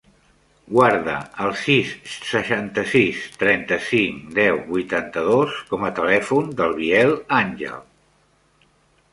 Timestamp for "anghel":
7.43-7.81